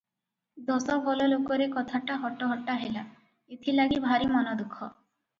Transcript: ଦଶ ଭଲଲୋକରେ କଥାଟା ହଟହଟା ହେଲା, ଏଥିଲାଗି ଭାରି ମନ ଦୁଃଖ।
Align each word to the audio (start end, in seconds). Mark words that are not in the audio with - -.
ଦଶ 0.67 0.93
ଭଲଲୋକରେ 1.07 1.67
କଥାଟା 1.75 2.15
ହଟହଟା 2.23 2.77
ହେଲା, 2.85 3.03
ଏଥିଲାଗି 3.57 4.01
ଭାରି 4.07 4.31
ମନ 4.33 4.57
ଦୁଃଖ। 4.63 4.89